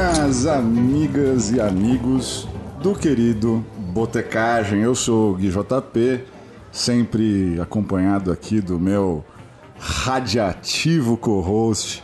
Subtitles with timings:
[0.00, 2.48] Buenas, amigas e amigos
[2.82, 4.80] do querido Botecagem.
[4.80, 6.24] Eu sou o Gui JP,
[6.72, 9.22] sempre acompanhado aqui do meu
[9.78, 12.02] radiativo co-host,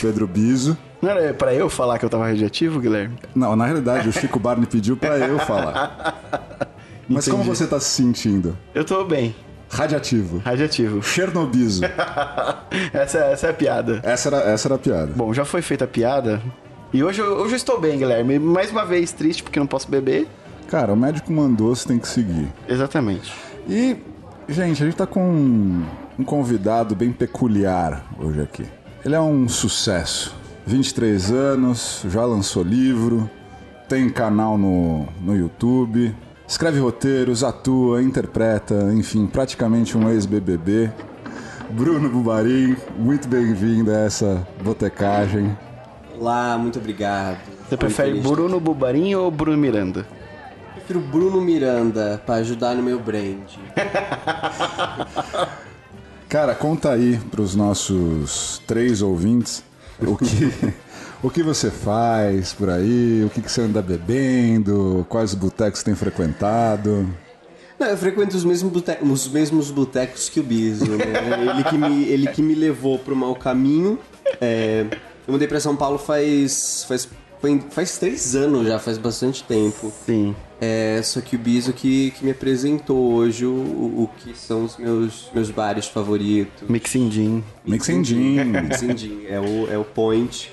[0.00, 0.78] Pedro Biso.
[1.02, 3.18] Não era pra eu falar que eu tava radiativo, Guilherme?
[3.34, 6.22] Não, na realidade, o Chico Barney pediu pra eu falar.
[7.10, 7.56] Mas como Entendi.
[7.56, 8.56] você tá se sentindo?
[8.72, 9.34] Eu tô bem.
[9.68, 10.38] Radiativo.
[10.44, 11.02] Radiativo.
[11.02, 11.82] Chernobizo.
[12.94, 14.00] Essa, essa é a piada.
[14.04, 15.12] Essa era, essa era a piada.
[15.16, 16.40] Bom, já foi feita a piada.
[16.92, 18.38] E hoje, eu- hoje eu estou bem, Guilherme.
[18.38, 20.26] Mais uma vez triste porque não posso beber.
[20.68, 22.48] Cara, o médico mandou, você tem que seguir.
[22.68, 23.32] Exatamente.
[23.68, 23.96] E,
[24.48, 25.84] gente, a gente tá com um,
[26.18, 28.64] um convidado bem peculiar hoje aqui.
[29.04, 30.34] Ele é um sucesso.
[30.66, 33.30] 23 anos, já lançou livro,
[33.88, 36.12] tem canal no, no YouTube,
[36.48, 40.90] escreve roteiros, atua, interpreta, enfim, praticamente um ex-BBB.
[41.70, 45.56] Bruno Bubarim, muito bem-vindo a essa botecagem.
[46.18, 47.38] Olá, muito obrigado.
[47.68, 48.20] Você prefere.
[48.20, 50.06] Bruno Bubarim ou Bruno Miranda?
[50.74, 53.42] Prefiro Bruno Miranda pra ajudar no meu brand.
[56.28, 59.62] Cara, conta aí pros nossos três ouvintes
[60.00, 60.52] o que,
[61.22, 65.94] o que você faz por aí, o que, que você anda bebendo, quais botecos tem
[65.94, 67.08] frequentado.
[67.78, 71.04] Não, eu frequento os mesmos, bote- os mesmos botecos que o Biso, né?
[71.50, 73.98] Ele que me, ele que me levou pro mau caminho.
[74.40, 74.86] É,
[75.26, 77.08] eu mudei pra São Paulo faz, faz,
[77.70, 79.92] faz três anos já, faz bastante tempo.
[80.04, 80.34] Sim.
[80.60, 84.76] É, só que o Biso que, que me apresentou hoje o, o, que são os
[84.78, 86.68] meus, meus bares favoritos.
[86.68, 87.44] Mixing Gin.
[87.64, 88.44] Mixing Gin.
[88.44, 90.50] Mixing Gin, é o, é o point.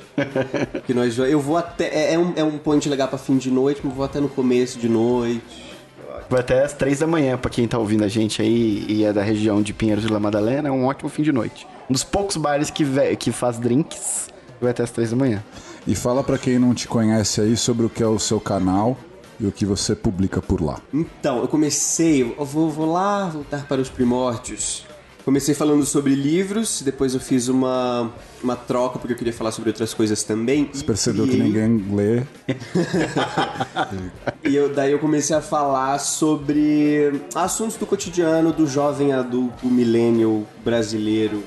[0.85, 1.85] que nós, eu vou até.
[1.85, 4.27] É, é um, é um point legal pra fim de noite, mas vou até no
[4.27, 5.73] começo de noite.
[6.29, 9.13] Vai até às três da manhã pra quem tá ouvindo a gente aí e é
[9.13, 10.67] da região de Pinheiros e La Madalena.
[10.67, 11.65] É um ótimo fim de noite.
[11.89, 12.85] Um dos poucos bares que,
[13.17, 14.32] que faz drinks
[14.63, 15.43] vai até às três da manhã.
[15.85, 18.97] E fala pra quem não te conhece aí sobre o que é o seu canal
[19.39, 20.79] e o que você publica por lá.
[20.93, 22.21] Então, eu comecei.
[22.37, 24.85] Eu vou, vou lá voltar para os primórdios.
[25.25, 28.11] Comecei falando sobre livros, depois eu fiz uma,
[28.43, 30.69] uma troca porque eu queria falar sobre outras coisas também.
[30.73, 32.23] Você e percebeu que criei- ninguém lê.
[34.43, 40.43] E eu, daí eu comecei a falar sobre assuntos do cotidiano do jovem adulto millennial
[40.63, 41.41] brasileiro.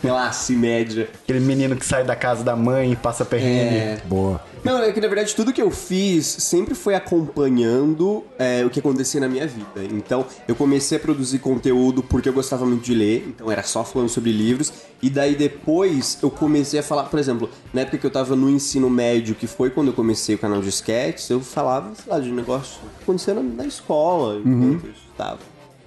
[0.00, 1.08] Classe média.
[1.22, 3.76] Aquele menino que sai da casa da mãe e passa perrengue.
[3.76, 4.02] É.
[4.06, 4.40] Boa.
[4.64, 8.80] Não, é que na verdade tudo que eu fiz sempre foi acompanhando é, o que
[8.80, 9.84] acontecia na minha vida.
[9.92, 13.84] Então eu comecei a produzir conteúdo porque eu gostava muito de ler, então era só
[13.84, 14.72] falando sobre livros.
[15.02, 18.48] E daí depois eu comecei a falar, por exemplo, na época que eu tava no
[18.48, 22.18] ensino médio, que foi quando eu comecei o canal de sketches, eu falava, sei lá,
[22.18, 25.38] de negócio acontecendo na escola, enquanto eu estudava.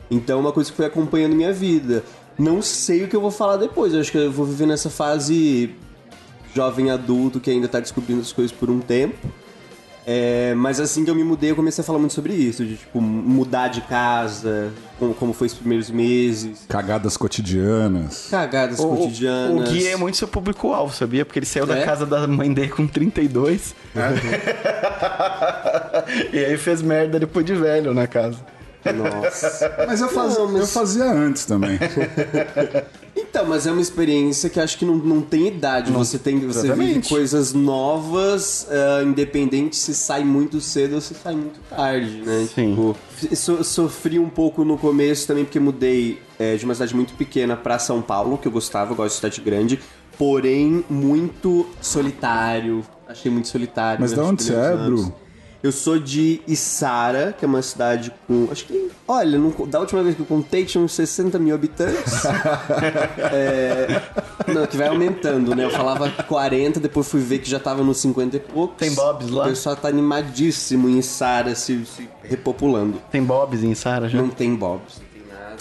[0.09, 2.03] Então é uma coisa que foi acompanhando minha vida.
[2.38, 4.90] Não sei o que eu vou falar depois, eu acho que eu vou viver nessa
[4.90, 5.72] fase
[6.56, 9.16] jovem adulto que ainda tá descobrindo as coisas por um tempo.
[10.09, 12.78] É, mas assim que eu me mudei, eu comecei a falar muito sobre isso, de
[12.78, 18.28] tipo, mudar de casa, como, como foi os primeiros meses, Cagadas cotidianas.
[18.31, 19.70] cagadas O- cotidianas.
[19.70, 21.26] O Gui é muito seu público-alvo, sabia?
[21.26, 21.84] Porque ele saiu da É?
[21.84, 23.76] casa da mãe dele com 32.
[26.31, 28.38] e aí fez merda depois de velho na casa.
[28.94, 29.75] Nossa.
[29.88, 31.78] Mas eu fazia, Não, mas- eu fazia antes também.
[33.20, 35.92] Então, mas é uma experiência que acho que não, não tem idade.
[35.92, 41.36] você tem você vive coisas novas, ah, independente se sai muito cedo ou se sai
[41.36, 42.47] muito tarde, né?
[42.53, 42.70] Sim.
[42.70, 47.14] Tipo, so- sofri um pouco no começo também, porque mudei eh, de uma cidade muito
[47.16, 49.80] pequena pra São Paulo, que eu gostava, eu gosto de cidade grande,
[50.18, 52.84] porém muito solitário.
[53.08, 54.00] Achei muito solitário.
[54.02, 55.12] Mas né, da os onde você é, anos.
[55.63, 58.47] Eu sou de Içara, que é uma cidade com.
[58.51, 58.91] Acho que.
[59.07, 62.13] Olha, não- da última vez que eu contei tinha uns 60 mil habitantes.
[63.31, 64.01] É,
[64.47, 65.66] não, que vai aumentando, né?
[65.66, 68.78] Eu falava 40, depois fui ver que já tava nos 50 e poucos.
[68.78, 69.46] Tem Bob's lá?
[69.46, 73.01] O pessoal tá animadíssimo em Içara se, se repopulando.
[73.12, 74.17] Tem Bob's em Sara já?
[74.17, 75.02] Não tem Bob's,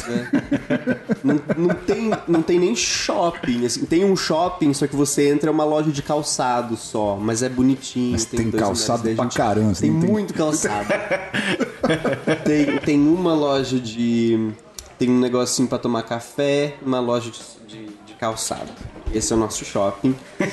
[0.04, 1.00] não tem nada.
[1.24, 3.64] não, não, tem, não tem nem shopping.
[3.66, 7.42] Assim, tem um shopping, só que você entra é uma loja de calçado só, mas
[7.42, 8.12] é bonitinho.
[8.12, 10.88] Mas tem dois calçado a pra gente- caramba, Tem tem- muito calçado.
[12.44, 14.50] tem, tem uma loja de.
[14.98, 18.70] Tem um negocinho pra tomar café, uma loja de, de, de calçado.
[19.14, 20.14] Esse é o nosso shopping.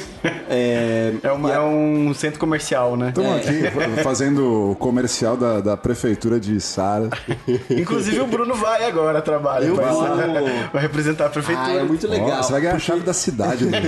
[0.55, 3.09] É, É, uma- a- é um centro comercial, né?
[3.09, 7.09] Estamos aqui fa- fazendo o comercial da, da prefeitura de Sara.
[7.69, 9.65] Inclusive o Bruno vai agora trabalhar.
[9.67, 10.03] Eu vai, vou.
[10.71, 11.67] vai representar a prefeitura.
[11.67, 12.41] Ah, é muito legal.
[12.43, 13.65] você vai ganhar a chave da cidade.
[13.65, 13.81] né?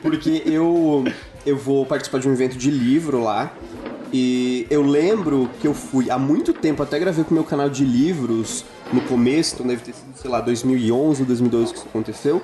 [0.00, 1.04] Porque eu,
[1.44, 3.52] eu vou participar de um evento de livro lá.
[4.12, 7.68] E eu lembro que eu fui há muito tempo, até gravei com o meu canal
[7.70, 11.88] de livros no começo, então deve ter sido, sei lá, 2011 ou 2012 que isso
[11.88, 12.42] aconteceu.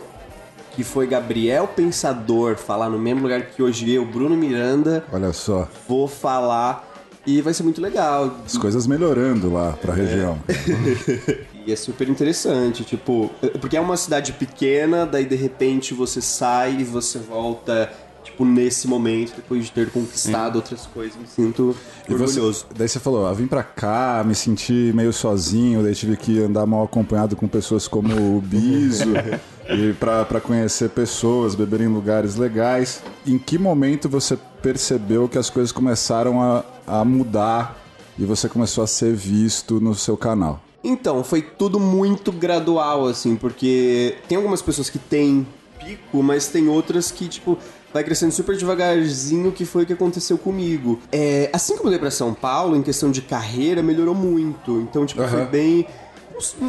[0.79, 5.67] Que foi Gabriel Pensador falar no mesmo lugar que hoje eu, Bruno Miranda, Olha só,
[5.89, 6.89] vou falar
[7.27, 8.33] e vai ser muito legal.
[8.47, 10.39] as coisas melhorando lá pra região.
[11.67, 13.29] E é super interessante, tipo,
[13.61, 17.93] porque é uma cidade pequena, daí de repente você sai e você volta,
[18.25, 21.15] tipo, nesse momento, depois de ter conquistado outras coisas.
[21.21, 21.77] Me sinto
[22.09, 22.67] E você- orgulhoso.
[22.75, 26.65] daí você falou, ah, vim pra cá, me senti meio sozinho, daí tive que andar
[26.65, 29.05] mal acompanhado com pessoas como o Biso,
[29.69, 33.03] e pra, pra conhecer pessoas, beber em lugares legais.
[33.27, 37.79] Em que momento você percebeu que as coisas começaram a, a mudar
[38.19, 40.61] e você começou a ser visto no seu canal?
[40.83, 45.47] Então, foi tudo muito gradual, assim, porque tem algumas pessoas que têm
[45.79, 47.59] pico, mas tem outras que, tipo,
[47.93, 51.01] vai crescendo super devagarzinho, que foi o que aconteceu comigo.
[51.11, 54.81] É, assim que eu mudei pra São Paulo, em questão de carreira, melhorou muito.
[54.81, 55.51] Então, tipo, foi Aham.
[55.51, 55.87] bem.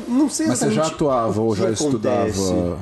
[0.07, 1.83] Não sei Mas você já exatamente atuava ou já acontece.
[1.85, 2.79] estudava?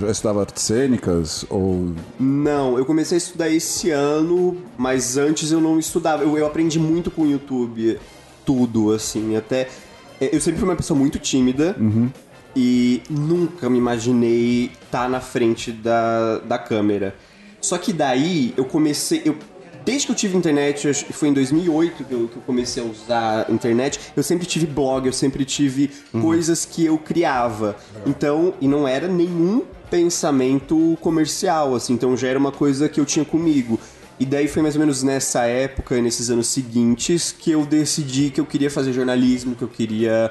[0.00, 1.44] Já estudava artes cênicas?
[1.48, 1.92] Ou.
[2.20, 6.22] Não, eu comecei a estudar esse ano, mas antes eu não estudava.
[6.22, 7.98] Eu, eu aprendi muito com o YouTube,
[8.44, 9.68] tudo, assim, até.
[10.20, 11.74] é, Eu sempre fui uma pessoa muito tímida
[12.56, 17.14] e nunca me imaginei estar na frente da, da câmera.
[17.60, 19.22] Só que daí eu comecei.
[19.24, 19.36] Eu,
[19.88, 23.46] desde que eu tive internet, foi em 2008 que eu, que eu comecei a usar
[23.48, 25.90] a internet, eu sempre tive blog, eu sempre tive
[26.20, 27.74] coisas que eu criava.
[28.04, 33.06] Então, e não era nenhum pensamento comercial, assim, então já era uma coisa que eu
[33.06, 33.80] tinha comigo.
[34.20, 38.42] E daí foi mais ou menos nessa época, nesses anos seguintes, que eu decidi que
[38.42, 40.30] eu queria fazer jornalismo, que eu queria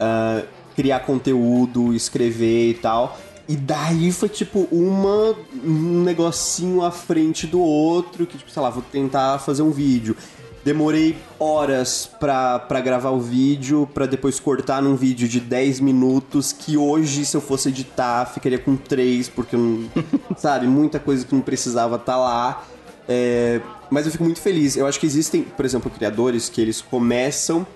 [0.00, 0.42] ah,
[0.74, 3.18] criar conteúdo, escrever e tal.
[3.48, 8.70] E daí foi tipo uma um negocinho à frente do outro, que tipo, sei lá,
[8.70, 10.16] vou tentar fazer um vídeo.
[10.64, 16.78] Demorei horas pra, gravar o vídeo, pra depois cortar num vídeo de 10 minutos, que
[16.78, 19.90] hoje, se eu fosse editar, ficaria com 3, porque não.
[20.38, 22.64] sabe, muita coisa que não precisava estar lá.
[23.06, 23.60] É,
[23.90, 24.74] mas eu fico muito feliz.
[24.74, 27.66] Eu acho que existem, por exemplo, criadores que eles começam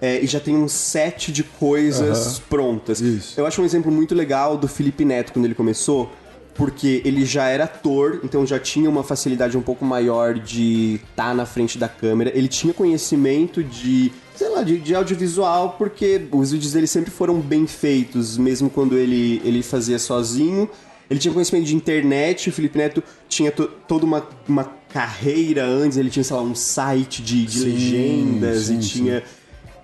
[0.00, 3.00] é, e já tem um set de coisas prontas.
[3.00, 3.38] Isso.
[3.38, 6.10] Eu acho um exemplo muito legal do Felipe Neto quando ele começou,
[6.54, 11.34] porque ele já era ator, então já tinha uma facilidade um pouco maior de estar
[11.34, 12.30] na frente da câmera.
[12.36, 17.40] Ele tinha conhecimento de, sei lá, de, de audiovisual, porque os vídeos dele sempre foram
[17.40, 20.68] bem feitos, mesmo quando ele, ele fazia sozinho.
[21.08, 25.98] Ele tinha conhecimento de internet, o Felipe Neto tinha to- toda uma, uma carreira antes,
[25.98, 29.22] ele tinha, sei lá, um site de, de Sim, legendas sim, e sim.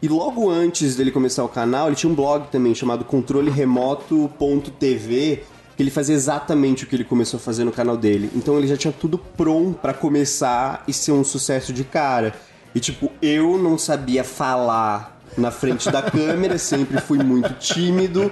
[0.02, 5.42] E logo antes dele começar o canal, ele tinha um blog também chamado controleremoto.tv,
[5.76, 8.30] que ele fazia exatamente o que ele começou a fazer no canal dele.
[8.34, 12.34] Então ele já tinha tudo pronto pra começar e ser um sucesso de cara.
[12.74, 18.30] E tipo, eu não sabia falar na frente da câmera, sempre fui muito tímido.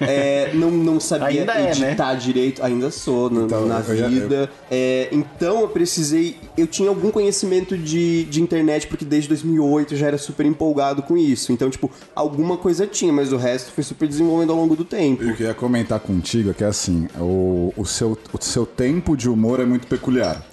[0.00, 1.88] é, não, não sabia Ainda é, né?
[1.88, 4.50] editar direito, ainda sou na, Então, na eu vida.
[4.70, 6.36] É, então eu precisei.
[6.56, 11.02] Eu tinha algum conhecimento de, de internet, porque desde 2008 eu já era super empolgado
[11.02, 11.52] com isso.
[11.52, 15.22] Então, tipo, alguma coisa tinha, mas o resto foi super desenvolvendo ao longo do tempo.
[15.22, 19.60] Eu queria comentar contigo que é assim, o, o, seu, o seu tempo de humor
[19.60, 20.44] é muito peculiar.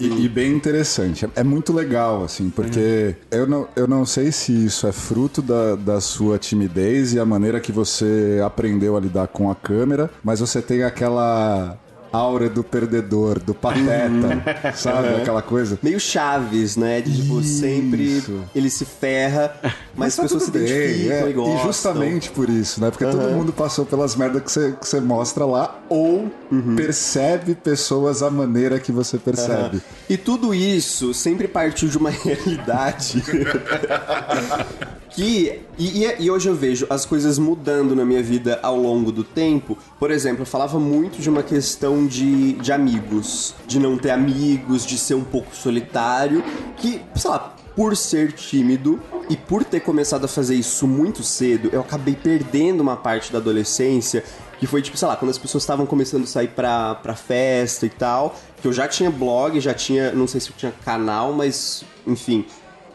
[0.00, 1.24] E, e bem interessante.
[1.24, 5.40] É, é muito legal, assim, porque eu, não, eu não sei se isso é fruto
[5.42, 10.10] da, da sua timidez e a maneira que você aprendeu a lidar com a câmera,
[10.22, 11.78] mas você tem aquela
[12.16, 15.08] aura do perdedor, do pateta, sabe?
[15.22, 15.78] Aquela coisa.
[15.82, 17.00] Meio Chaves, né?
[17.00, 17.60] De tipo, Isso.
[17.60, 18.22] sempre
[18.54, 19.54] ele se ferra,
[19.94, 21.30] mas, tá as pessoas se bem, identificam é.
[21.30, 21.56] e gostam.
[21.56, 22.90] E justamente por isso, né?
[22.90, 26.76] Porque todo mundo passou pelas merdas que você, que você mostra lá ou Uhum.
[26.76, 29.82] percebe pessoas à maneira que você percebe.
[30.08, 33.20] E tudo isso sempre partiu de uma realidade
[35.16, 35.60] que.
[35.78, 39.76] E, e- hoje eu vejo as coisas mudando na minha vida ao longo do tempo.
[39.98, 44.86] Por exemplo, eu falava muito de uma questão de, de amigos, de não ter amigos,
[44.86, 46.44] de ser um pouco solitário,
[46.76, 47.54] que, sei lá.
[47.74, 52.80] Por ser tímido e por ter começado a fazer isso muito cedo, eu acabei perdendo
[52.80, 54.24] uma parte da adolescência
[54.58, 57.84] que foi tipo, sei lá, quando as pessoas estavam começando a sair pra, pra festa
[57.84, 61.34] e tal, que eu já tinha blog, já tinha, não sei se eu tinha canal,
[61.34, 62.46] mas enfim,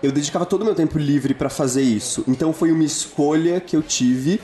[0.02, 2.24] eu dedicava todo o meu tempo livre pra fazer isso.
[2.28, 4.40] Então foi uma escolha que eu tive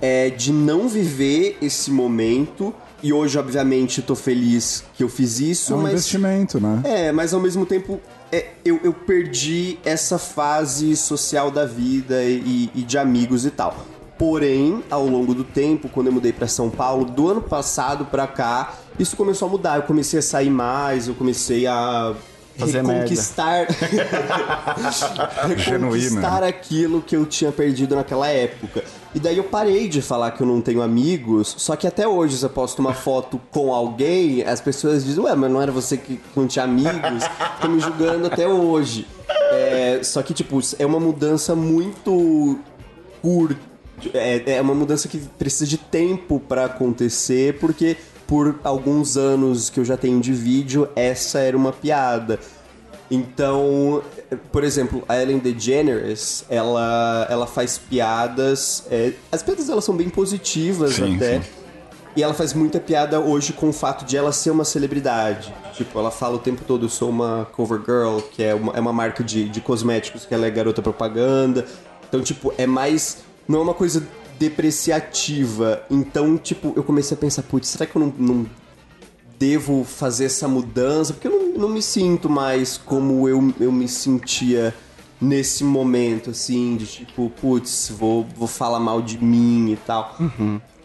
[0.00, 2.74] é, de não viver esse momento.
[3.02, 5.92] E hoje, obviamente, tô feliz que eu fiz isso, É um mas.
[5.92, 6.80] investimento, né?
[6.84, 8.00] É, mas ao mesmo tempo
[8.32, 13.86] é, eu, eu perdi essa fase social da vida e, e de amigos e tal.
[14.18, 18.26] Porém, ao longo do tempo, quando eu mudei pra São Paulo, do ano passado pra
[18.26, 19.76] cá, isso começou a mudar.
[19.76, 22.14] Eu comecei a sair mais, eu comecei a
[22.56, 23.66] Fazer reconquistar
[25.56, 25.88] Genuína.
[25.98, 28.84] reconquistar aquilo que eu tinha perdido naquela época.
[29.14, 32.36] E daí eu parei de falar que eu não tenho amigos, só que até hoje
[32.36, 35.96] se eu posto uma foto com alguém, as pessoas dizem, ué, mas não era você
[35.96, 37.22] que não tinha amigos?
[37.54, 39.06] Estão me julgando até hoje.
[39.52, 42.58] É, só que, tipo, é uma mudança muito
[43.22, 43.60] curta.
[44.12, 47.96] É, é uma mudança que precisa de tempo pra acontecer, porque
[48.26, 52.38] por alguns anos que eu já tenho de vídeo, essa era uma piada.
[53.10, 54.02] Então,
[54.50, 58.84] por exemplo, a Ellen DeGeneres, ela, ela faz piadas.
[58.90, 61.40] é, as piadas dela são bem positivas Sim, até.
[61.40, 61.48] sim.
[62.16, 65.52] E ela faz muita piada hoje com o fato de ela ser uma celebridade.
[65.72, 68.80] Tipo, ela fala o tempo todo, eu sou uma cover girl, que é uma, é
[68.80, 71.66] uma marca de, de cosméticos que ela é garota propaganda.
[72.08, 73.18] Então, tipo, é mais.
[73.48, 74.06] Não é uma coisa
[74.38, 75.82] depreciativa.
[75.90, 78.46] Então, tipo, eu comecei a pensar, putz, será que eu não, não
[79.38, 81.12] devo fazer essa mudança?
[81.12, 84.74] Porque eu não, não me sinto mais como eu, eu me sentia
[85.20, 90.16] nesse momento, assim, de tipo, putz, vou, vou falar mal de mim e tal.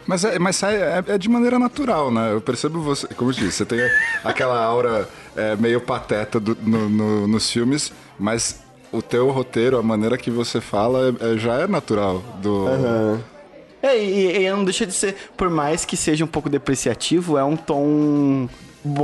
[0.06, 2.32] Mas, é, mas é, é de maneira natural, né?
[2.32, 3.78] Eu percebo você, como eu disse, você tem
[4.24, 9.82] aquela aura é, meio pateta do- no- no- nos filmes, mas o teu roteiro, a
[9.82, 12.22] maneira que você fala, é- é- já é natural.
[12.42, 12.66] Do,
[13.90, 17.44] É, e, e não deixa de ser, por mais que seja um pouco depreciativo, é
[17.44, 18.48] um tom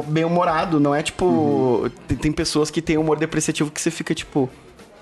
[0.09, 1.90] bem humorado, não é tipo.
[2.09, 4.49] Tem, tem pessoas que têm humor depreciativo que você fica tipo.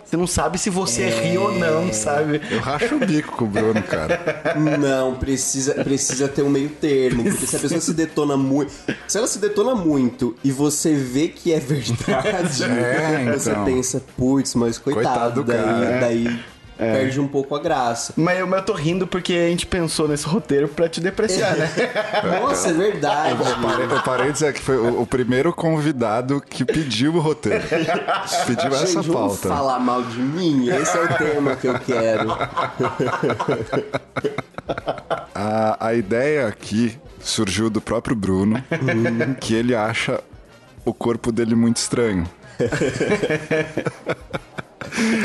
[0.05, 2.41] Você não sabe se você ri ou não, sabe?
[2.51, 4.55] Eu racho o bico com o Bruno, cara.
[4.79, 7.25] Não, precisa, precisa ter um meio termo.
[7.25, 8.71] Porque se a pessoa se detona muito.
[9.09, 13.65] Se ela se detona muito e você vê que é verdade, É, você então.
[13.65, 16.45] pensa, putz, mas coitado, Coitado do daí, cara,
[16.79, 16.93] é.
[16.93, 18.13] perde um pouco a graça.
[18.17, 21.57] Mas, eu- mas eu tô rindo porque a gente pensou nesse roteiro pra te depreciar,
[21.57, 21.71] né?
[22.41, 23.37] Nossa, é verdade.
[23.41, 27.21] Eu parei, eu parei de dizer que foi o, o primeiro convidado que pediu o
[27.21, 27.63] roteiro.
[28.47, 29.49] Pediu essa Gente, vamos pauta.
[29.49, 30.69] falar mal de mim?
[30.69, 32.29] Esse é o tema que eu quero.
[35.35, 38.63] A, a ideia aqui surgiu do próprio Bruno,
[39.41, 40.21] que ele acha
[40.85, 42.25] o corpo dele muito estranho.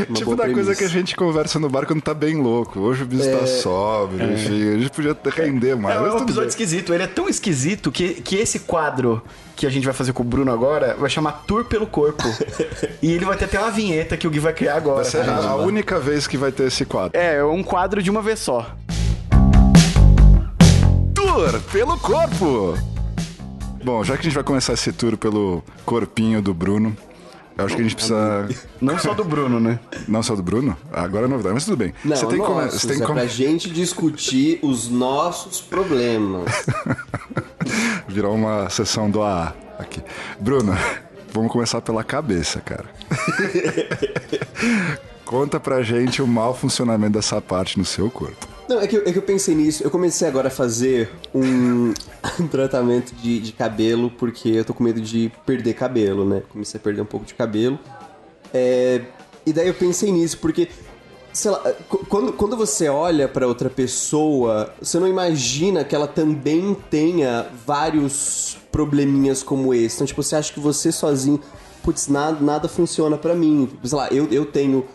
[0.08, 0.75] Uma tipo da coisa premissa.
[0.75, 2.80] que a gente conversa no bar quando tá bem louco.
[2.80, 4.75] Hoje o bicho tá sóbrio, enfim.
[4.75, 5.96] A gente podia render mais.
[5.96, 6.48] É, é um episódio bem.
[6.48, 6.94] esquisito.
[6.94, 9.22] Ele é tão esquisito que, que esse quadro
[9.56, 12.24] que a gente vai fazer com o Bruno agora vai chamar Tour pelo Corpo.
[13.04, 15.04] e ele vai ter até uma vinheta que o Gui vai criar agora.
[15.04, 15.46] Vai ser gente.
[15.46, 17.20] a única vez que vai ter esse quadro.
[17.20, 18.74] É, é um quadro de uma vez só.
[21.13, 22.78] Tour pelo corpo!
[23.84, 26.96] Bom, já que a gente vai começar esse tour pelo corpinho do Bruno,
[27.60, 28.48] eu acho que a gente precisa.
[28.82, 29.80] Não só do Bruno, né?
[30.08, 30.75] Não só do Bruno?
[30.92, 31.94] Agora é novidade, mas tudo bem.
[32.04, 36.46] Não, você tem que come- nossos, você tem é pra gente discutir os nossos problemas.
[38.08, 40.01] Virou uma sessão do AA aqui.
[40.39, 40.75] Bruno,
[41.34, 42.86] vamos começar pela cabeça, cara.
[45.25, 48.48] Conta pra gente o mau funcionamento dessa parte no seu corpo.
[48.69, 49.83] Não, é que, eu, é que eu pensei nisso.
[49.83, 51.91] Eu comecei agora a fazer um,
[52.51, 56.43] tratamento de, de cabelo, porque eu tô com medo de perder cabelo, né?
[56.49, 57.79] Comecei a perder um pouco de cabelo.
[58.53, 59.01] É,
[59.43, 60.67] e daí eu pensei nisso, porque,
[61.33, 61.59] sei lá,
[61.89, 67.47] qu- quando, quando você olha pra outra pessoa, você não imagina que ela também tenha
[67.65, 69.95] vários probleminhas como esse.
[69.95, 71.41] Então, tipo, você acha que você sozinho,
[71.83, 73.67] putz, nada, nada funciona pra mim.
[73.83, 74.85] Sei lá, eu, eu tenho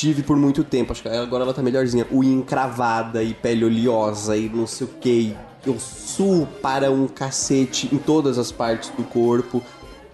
[0.00, 4.34] tive por muito tempo, acho que agora ela tá melhorzinha, unha encravada e pele oleosa
[4.34, 5.36] e não sei o que.
[5.66, 9.62] Eu suo para um cacete em todas as partes do corpo.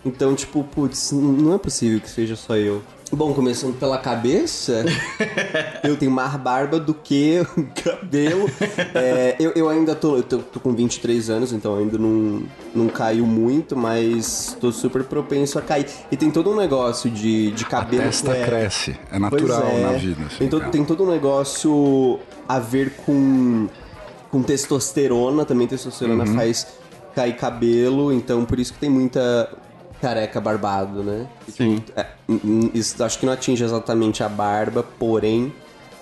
[0.05, 2.83] Então, tipo, putz, não é possível que seja só eu.
[3.13, 4.85] Bom, começando pela cabeça,
[5.85, 7.41] eu tenho mais barba do que
[7.85, 8.51] cabelo.
[8.95, 12.43] É, eu, eu ainda tô, eu tô, tô com 23 anos, então ainda não,
[12.75, 15.87] não caiu muito, mas tô super propenso a cair.
[16.11, 18.03] E tem todo um negócio de, de A cabelo.
[18.03, 18.97] testa que é- cresce.
[19.13, 19.81] É natural é.
[19.83, 20.23] na vida.
[20.27, 23.69] assim, tem, todo, tem todo um negócio a ver com,
[24.33, 25.45] com testosterona.
[25.45, 26.35] Também testosterona Uhum.
[26.35, 26.67] faz
[27.15, 28.13] cair cabelo.
[28.13, 29.49] Então, por isso que tem muita
[30.03, 31.27] careca barbado, né?
[31.49, 31.83] Sim.
[31.97, 32.07] É,
[32.75, 35.53] isso acho que não atinge exatamente a barba, porém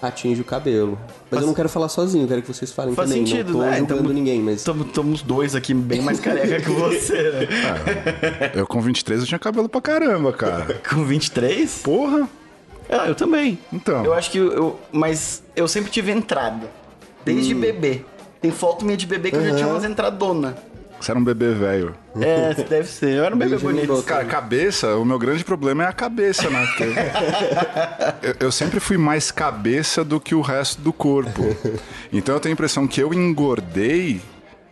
[0.01, 0.99] atinge o cabelo.
[1.31, 3.27] Mas eu não quero falar sozinho, eu quero que vocês falem Faz também.
[3.27, 3.77] sentido, não tô né?
[3.79, 4.57] julgando Tamo- ninguém, mas...
[4.59, 8.53] Estamos dois aqui bem mais careca que você, né?
[8.55, 10.81] Eu com 23 eu tinha cabelo pra caramba, cara.
[10.89, 11.81] Com 23?
[11.83, 12.29] Porra!
[12.89, 13.59] Ah, eu também.
[13.73, 14.05] Então.
[14.05, 14.79] Eu acho que eu.
[14.93, 16.69] Mas eu sempre tive entrada.
[17.25, 18.03] Desde bebê.
[18.43, 20.55] Tem foto minha de bebê que eu já tinha umas entradonas.
[21.05, 21.95] Você era um bebê velho.
[22.19, 23.11] É, deve ser.
[23.11, 24.03] Eu era um bebê bonito.
[24.05, 26.67] Cara, cabeça, o meu grande problema é a cabeça, né?
[28.23, 31.43] Eu, eu sempre fui mais cabeça do que o resto do corpo.
[32.11, 34.23] Então eu tenho a impressão que eu engordei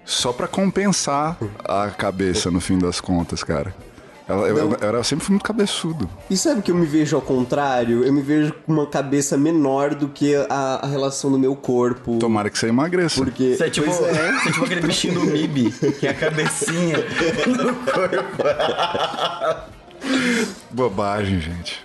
[0.06, 3.74] só pra compensar a cabeça no fim das contas, cara.
[4.29, 6.09] Ela, eu, eu, eu sempre fui muito cabeçudo.
[6.31, 8.05] E sabe que eu me vejo ao contrário?
[8.05, 12.19] Eu me vejo com uma cabeça menor do que a, a relação do meu corpo.
[12.19, 13.23] Tomara que você emagreça.
[13.23, 13.57] Porque.
[13.57, 14.33] Você é tipo, pois é.
[14.33, 16.99] você é tipo aquele bichinho do MIB, que é a cabecinha
[17.47, 18.43] no corpo.
[20.71, 21.80] Bobagem, gente.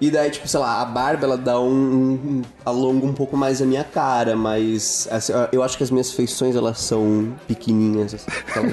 [0.00, 3.60] E daí, tipo, sei lá, a barba ela dá um, um- alonga um pouco mais
[3.60, 8.26] a minha cara, mas assim, eu acho que as minhas feições elas são pequenininhas, assim,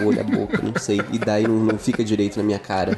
[0.04, 1.02] o olho, a boca, não sei.
[1.12, 2.98] E daí não, não fica direito na minha cara.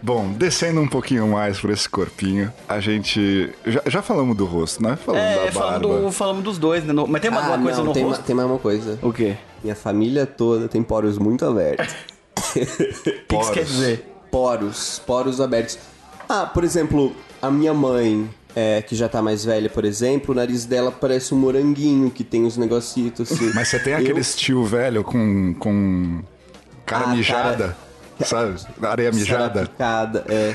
[0.00, 3.50] Bom, descendo um pouquinho mais por esse corpinho, a gente.
[3.66, 4.96] Já, já falamos do rosto, né?
[5.04, 5.52] Falamos É, da barba.
[5.52, 6.92] falando, falando dos dois, né?
[6.92, 8.24] No- Mas tem alguma ah, coisa não, no tem, ma- rosto?
[8.24, 8.98] tem mais uma coisa.
[9.02, 9.36] O quê?
[9.64, 11.92] Minha família toda tem poros muito abertos.
[12.56, 12.66] O que
[13.28, 14.15] que isso quer dizer?
[14.36, 15.78] Poros, poros abertos.
[16.28, 20.36] Ah, por exemplo, a minha mãe, é, que já tá mais velha, por exemplo, o
[20.36, 23.50] nariz dela parece um moranguinho, que tem uns negocitos assim.
[23.54, 25.54] Mas você tem Eu- aqueles tio velho com.
[25.58, 26.20] com.
[26.84, 27.76] cara Ah, mijada,
[28.22, 28.60] sabe?
[28.82, 29.62] Areia mijada.
[29.62, 30.54] Picada, é.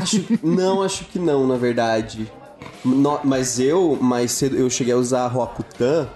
[0.00, 2.30] Acho, não, acho que não, na verdade.
[2.84, 6.06] No- mas eu, mais cedo, eu cheguei a usar Roacutan,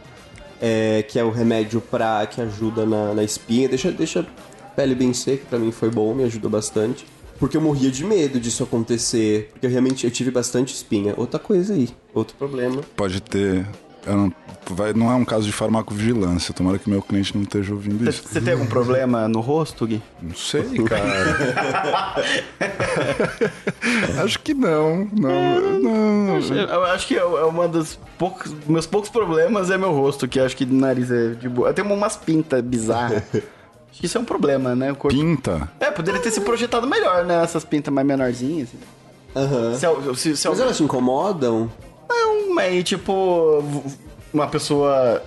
[0.62, 3.68] é, que é o remédio pra, que ajuda na, na espinha.
[3.68, 4.24] Deixa, deixa a
[4.74, 7.06] pele bem seca, pra mim foi bom, me ajudou bastante.
[7.38, 9.48] Porque eu morria de medo disso acontecer.
[9.52, 11.14] Porque eu realmente eu tive bastante espinha.
[11.16, 12.80] Outra coisa aí, outro problema.
[12.96, 13.66] Pode ter.
[14.06, 14.32] eu não,
[14.70, 16.54] vai, não é um caso de farmacovigilância.
[16.54, 18.22] Tomara que meu cliente não esteja ouvindo isso.
[18.26, 20.00] Você tem algum problema no rosto, Gui?
[20.22, 22.14] Não sei, cara.
[24.22, 25.08] Acho que não.
[25.12, 26.38] Não, não.
[26.38, 28.54] Eu acho que é é uma dos poucos.
[28.66, 31.68] Meus poucos problemas é meu rosto, que eu acho que o nariz é de boa.
[31.68, 33.22] Eu tenho umas pintas bizarras.
[33.94, 34.90] Acho que isso é um problema, né?
[34.92, 35.16] O corpo...
[35.16, 35.70] Pinta.
[35.78, 37.42] É, poderia ter se projetado melhor, né?
[37.42, 38.68] Essas pintas mais menorzinhas.
[38.68, 39.44] Assim.
[39.46, 39.74] Aham.
[39.78, 41.70] Se, al- se, se Mas alguém- elas te incomodam?
[42.08, 43.62] Não, mas tipo,
[44.32, 45.22] uma pessoa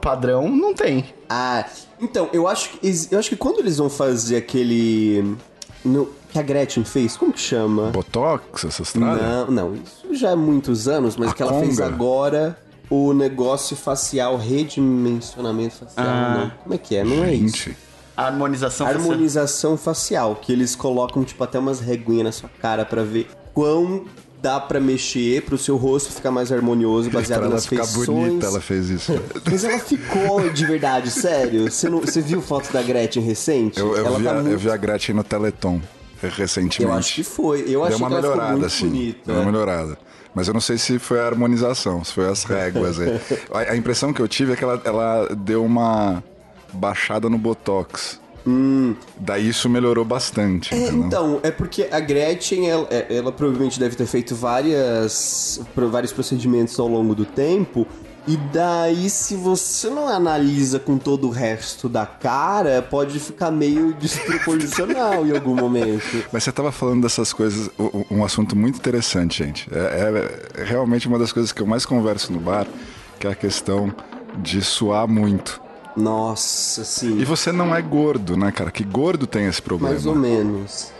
[0.00, 1.06] padrão não tem.
[1.28, 1.64] Ah,
[2.00, 2.80] então, eu acho que,
[3.10, 5.36] eu acho que quando eles vão fazer aquele.
[5.84, 7.84] no- que a Gretchen fez, como que chama?
[7.90, 9.22] Botox, essas tralhas?
[9.22, 12.58] Não, não, isso já é muitos anos, mas A o que ela fez agora,
[12.90, 16.38] o negócio facial, redimensionamento facial, Ah.
[16.38, 16.50] não.
[16.62, 17.04] Como é que é?
[17.04, 17.56] Não é isso.
[17.56, 17.76] Gente.
[18.16, 19.02] A harmonização facial.
[19.02, 24.04] Harmonização facial, que eles colocam, tipo, até umas reguinhas na sua cara pra ver quão
[24.42, 28.06] dá pra mexer pro seu rosto ficar mais harmonioso, baseado Pra ela nas ficar feições.
[28.06, 29.12] bonita, ela fez isso.
[29.48, 31.70] Mas ela ficou de verdade, sério.
[31.70, 33.78] Você, não, você viu foto da Gretchen recente?
[33.80, 34.50] Eu, eu, ela vi, tá a, muito...
[34.50, 35.80] eu vi a Gretchen no Teleton
[36.20, 36.82] recentemente.
[36.82, 37.60] Eu acho que foi.
[37.60, 38.88] Eu Deu achei uma que ela ficou melhorada, muito assim.
[38.88, 39.18] bonita.
[39.26, 39.98] Deu uma melhorada.
[40.38, 43.00] Mas eu não sei se foi a harmonização, se foi as réguas.
[43.00, 43.20] é.
[43.52, 46.22] a, a impressão que eu tive é que ela, ela deu uma
[46.72, 48.20] baixada no Botox.
[49.18, 50.72] Daí isso melhorou bastante.
[50.72, 56.12] É, então, é porque a Gretchen, ela, é- ela provavelmente deve ter feito várias, vários
[56.12, 57.84] procedimentos ao longo do tempo.
[58.26, 63.94] E daí, se você não analisa com todo o resto da cara, pode ficar meio
[63.94, 66.24] desproporcional em algum momento.
[66.32, 67.70] Mas você tava falando dessas coisas,
[68.10, 69.68] um assunto muito interessante, gente.
[69.72, 72.66] É, é realmente uma das coisas que eu mais converso no bar,
[73.18, 73.92] que é a questão
[74.42, 75.60] de suar muito.
[75.98, 77.24] Nossa, E sim.
[77.24, 78.70] você não é gordo, né, cara?
[78.70, 79.94] Que gordo tem esse problema.
[79.94, 80.92] Mais ou menos.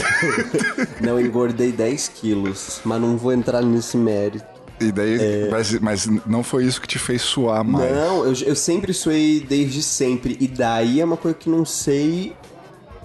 [1.02, 4.55] não, engordei 10 quilos, mas não vou entrar nesse mérito.
[4.78, 7.90] E daí, mas, mas não foi isso que te fez suar mais.
[7.90, 7.94] É.
[7.94, 10.36] Não, eu, eu sempre suei desde sempre.
[10.38, 12.36] E daí é uma coisa que não sei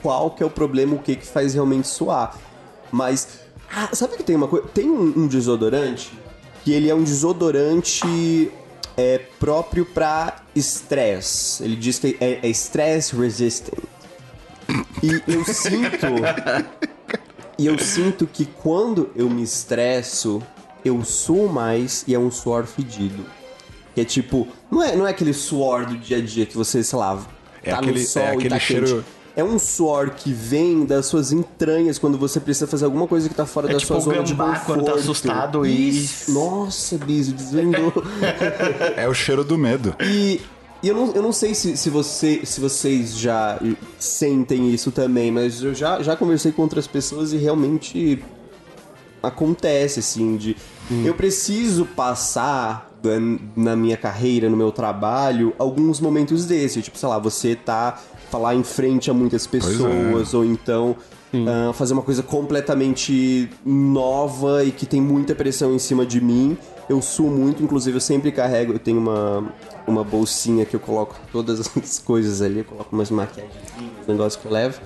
[0.01, 2.37] qual que é o problema, o que que faz realmente suar.
[2.91, 3.39] Mas,
[3.73, 4.67] ah, sabe que tem uma coisa?
[4.73, 6.11] Tem um, um desodorante
[6.63, 8.51] que ele é um desodorante
[8.97, 11.63] é, próprio pra estresse.
[11.63, 13.79] Ele diz que é, é stress resistant.
[15.01, 16.07] E eu sinto.
[17.57, 20.41] e eu sinto que quando eu me estresso,
[20.83, 23.23] eu suo mais e é um suor fedido.
[23.93, 26.83] Que é tipo, não é, não é aquele suor do dia a dia que você,
[26.83, 27.19] sei lá,
[27.63, 29.05] É tá aquele- no sol é e aquele tá cheiro- quente.
[29.33, 33.35] É um suor que vem das suas entranhas quando você precisa fazer alguma coisa que
[33.35, 34.65] tá fora É da tipo sua zona de conforto.
[34.65, 36.33] quando tá assustado e- Isso.
[36.33, 37.93] Nossa, Biso, desvendou.
[38.97, 39.95] É o cheiro do medo.
[40.01, 40.41] E,
[40.83, 43.57] e eu, não, eu não sei se, se, você, se vocês já
[43.97, 48.21] sentem isso também, mas eu já, já conversei com outras pessoas e realmente
[49.21, 50.55] acontece, assim, de...
[51.05, 52.91] Eu preciso passar
[53.55, 56.83] na minha carreira, no meu trabalho, alguns momentos desses.
[56.83, 59.49] Tipo, sei lá, você tá falar em frente a muitas é.
[59.49, 60.95] pessoas, ou então
[61.33, 66.57] ah, fazer uma coisa completamente nova e que tem muita pressão em cima de mim.
[66.89, 69.53] Eu suo muito, inclusive eu sempre carrego, eu tenho uma,
[69.87, 73.55] uma bolsinha que eu coloco todas as coisas ali, eu coloco umas maquiagens,
[74.05, 74.81] negócios que eu levo,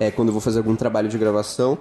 [0.00, 1.78] é quando eu vou fazer algum trabalho de gravação.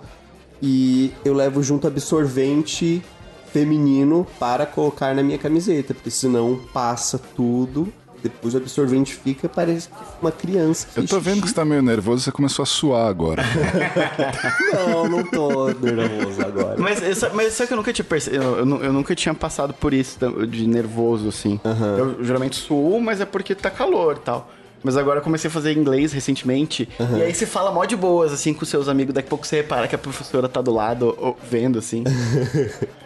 [0.66, 3.04] E eu levo junto absorvente
[3.52, 7.92] feminino para colocar na minha camiseta, porque senão passa tudo
[8.24, 10.88] depois o absorvente fica, parece que uma criança.
[10.96, 13.44] Eu tô vendo que você tá meio nervoso, você começou a suar agora.
[14.72, 16.76] Não, não tô nervoso agora.
[16.80, 17.02] Mas,
[17.34, 18.42] mas sabe que eu nunca tinha percebido?
[18.42, 21.60] Eu, eu eu nunca tinha passado por isso de nervoso, assim.
[21.98, 24.50] Eu geralmente suo, mas é porque tá calor e tal.
[24.84, 26.90] Mas agora eu comecei a fazer inglês recentemente.
[27.18, 29.14] E aí você fala mó de boas, assim, com seus amigos.
[29.14, 31.16] Daqui a pouco você repara que a professora tá do lado,
[31.50, 32.04] vendo, assim.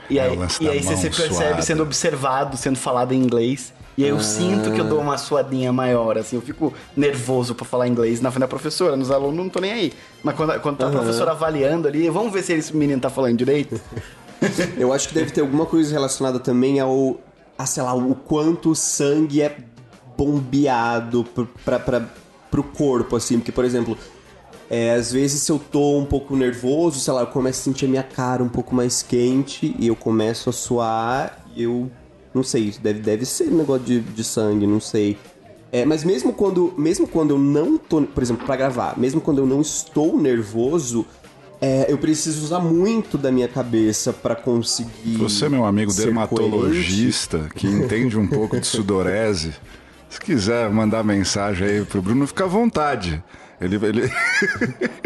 [0.09, 1.61] E É aí, e aí você se percebe suada.
[1.61, 3.73] sendo observado, sendo falado em inglês.
[3.97, 6.37] E aí eu sinto que eu dou uma suadinha maior, assim.
[6.37, 8.95] Eu fico nervoso pra falar inglês na frente da professora.
[8.95, 9.93] Nos alunos não tô nem aí.
[10.23, 13.37] Mas quando, quando tá a professora avaliando ali, vamos ver se esse menino tá falando
[13.37, 13.81] direito.
[14.77, 17.17] Eu acho que deve ter alguma coisa relacionada também ao.
[17.57, 19.57] A, sei lá, o quanto o sangue é
[20.17, 22.09] bombeado pro, pra, pra,
[22.49, 23.37] pro corpo, assim.
[23.37, 23.97] Porque, por exemplo,
[24.69, 27.85] é, às vezes se eu tô um pouco nervoso, sei lá, eu começo a sentir
[27.85, 31.89] a minha cara um pouco mais quente e eu começo a suar e eu.
[32.33, 35.17] Não sei, deve, deve ser um negócio de, de sangue, não sei.
[35.71, 39.39] É, mas mesmo quando, mesmo quando eu não tô, por exemplo, pra gravar, mesmo quando
[39.39, 41.05] eu não estou nervoso,
[41.59, 45.17] é, eu preciso usar muito da minha cabeça pra conseguir.
[45.17, 49.53] Você, meu amigo dermatologista, que entende um pouco de sudorese,
[50.09, 53.23] se quiser mandar mensagem aí pro Bruno, fica à vontade.
[53.59, 54.11] Ele, ele...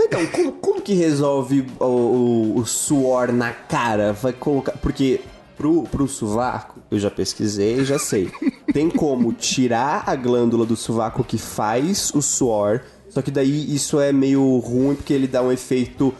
[0.00, 4.12] Então, como, como que resolve o, o- o suor na cara?
[4.12, 4.72] Vai colocar.
[4.78, 5.20] Porque
[5.56, 8.30] pro, pro sovaco, eu já pesquisei, já sei.
[8.72, 12.80] Tem como tirar a glândula do sovaco que faz o suor.
[13.10, 16.14] Só que daí isso é meio ruim porque ele dá um efeito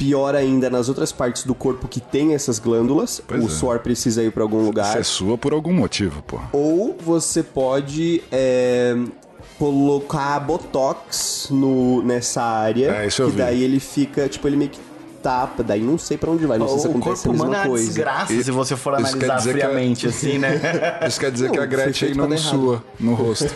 [0.00, 3.20] pior ainda nas outras partes do corpo que tem essas glândulas.
[3.28, 3.50] Pois o é.
[3.50, 4.96] suor precisa ir pra algum lugar.
[4.96, 6.40] Você sua por algum motivo, pô.
[6.54, 8.96] Ou você pode é,
[9.58, 13.02] colocar botox no, nessa área.
[13.02, 13.38] É, isso eu que vi.
[13.38, 14.80] daí ele fica, tipo, ele meio que
[15.22, 17.50] tapa, daí não sei pra onde vai, não sei se o acontece corpo a humano
[17.50, 17.86] mesma é uma coisa.
[17.86, 20.58] desgraça E- se você for analisar que a- friamente, assim, né?
[21.06, 22.38] Isso quer dizer Não, que a Gretchen não errado.
[22.38, 23.44] sua no rosto.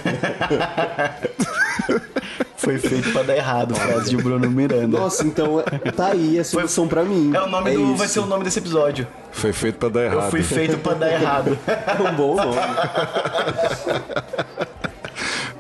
[2.65, 4.99] Foi feito pra dar errado, frase de Bruno Miranda.
[4.99, 7.31] Nossa, então é- tá aí a solução pra mim.
[7.35, 7.83] É o nome do.
[7.85, 7.97] isso.
[7.97, 9.07] Vai ser o nome desse episódio.
[9.33, 10.31] Foi feito pra dar Eu errado.
[10.31, 11.59] fui feito pra dar errado.
[11.67, 12.57] É um bom nome.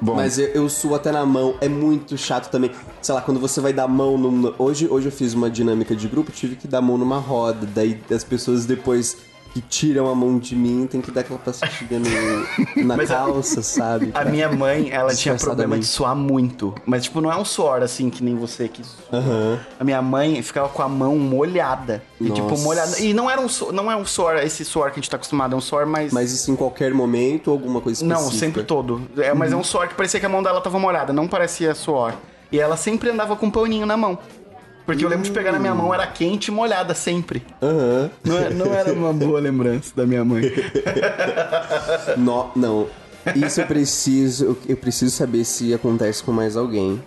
[0.00, 2.70] Bom, Mas eu, eu suo até na mão, é muito chato também.
[3.00, 4.54] Sei lá, quando você vai dar mão no.
[4.58, 7.66] Hoje, hoje eu fiz uma dinâmica de grupo, tive que dar mão numa roda.
[7.74, 9.16] Daí as pessoas depois
[9.54, 13.14] que tiram a mão de mim tem que dar aquela passadinha no, na Mas a-
[13.18, 14.10] calça, sabe?
[14.12, 16.74] A minha mãe, ela tinha problema de suar muito.
[16.84, 18.98] Mas, tipo, não é um suor assim que nem você que sua.
[19.78, 22.02] A minha mãe ficava com a mão molhada.
[22.20, 22.62] E, tipo, Nossa.
[22.64, 22.98] molhada.
[23.00, 25.16] E não era um suor, não é um suor, esse suor que a gente tá
[25.16, 26.12] acostumado, é um suor mais.
[26.12, 28.24] Mas isso em qualquer momento ou alguma coisa específica?
[28.32, 29.02] Não, sempre todo.
[29.16, 31.76] É, mas é um suor que parecia que a mão dela tava molhada, não parecia
[31.76, 32.12] suor.
[32.50, 34.18] E ela sempre andava com um paninho na mão.
[34.87, 37.42] Porque eu lembro de pegar na minha mão, era quente e molhada sempre.
[37.62, 38.11] Aham.
[38.23, 40.42] Não, é- não era uma boa lembrança da minha mãe.
[42.16, 42.87] No- não.
[43.35, 44.57] Isso eu preciso.
[44.68, 47.03] Eu preciso saber se acontece com mais alguém.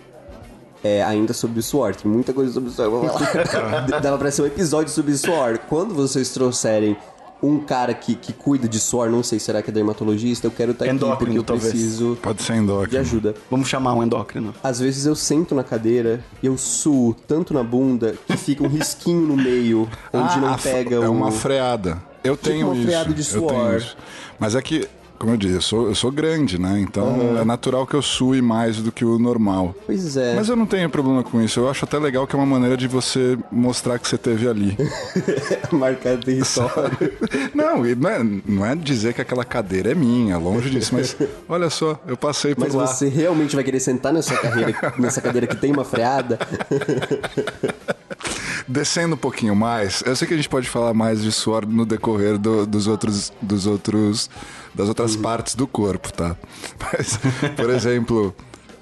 [0.82, 1.94] É, ainda sobre o suor.
[1.94, 3.02] Tem muita coisa sobre o suor.
[4.00, 5.58] Dava pra ser um episódio sobre suor.
[5.68, 6.96] Quando vocês trouxerem
[7.42, 10.46] um cara que, que cuida de suor, não sei, será que é dermatologista?
[10.46, 11.70] Eu quero estar aqui Endócrino, porque eu talvez.
[11.70, 13.00] preciso pode ser de endócrino.
[13.00, 13.34] ajuda.
[13.50, 14.52] Vamos chamar um endócrino.
[14.62, 18.68] Às vezes eu sento na cadeira e eu suo tanto na bunda que fica um
[18.68, 21.12] risquinho no meio, onde Ah, não pega É o...
[21.12, 22.02] uma freada.
[22.24, 22.86] Eu tenho uma isso.
[22.86, 23.76] freada de Eu tenho suor.
[23.76, 23.96] isso.
[24.38, 26.78] Mas é que, como eu disse, eu sou, eu sou grande, né?
[26.80, 29.74] Então é natural que eu sue mais do que o normal.
[29.86, 30.34] Pois é.
[30.34, 31.60] Mas eu não tenho problema com isso.
[31.60, 34.76] Eu acho até legal que é uma maneira de você mostrar que você teve ali.
[35.72, 37.12] Marcar território.
[37.54, 41.16] não, não é, não é dizer que aquela cadeira é minha, longe disso, mas
[41.48, 42.86] olha só, eu passei por Mas lá.
[42.86, 46.38] você realmente vai querer sentar nessa, carreira, nessa cadeira que tem uma freada?
[48.68, 51.86] Descendo um pouquinho mais, eu sei que a gente pode falar mais de suor no
[51.86, 54.28] decorrer do- dos outros, dos outros,
[54.74, 56.36] das outras partes do corpo, tá?
[56.92, 57.18] Mas,
[57.56, 58.34] por exemplo,